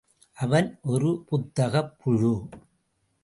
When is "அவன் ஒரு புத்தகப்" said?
0.37-1.99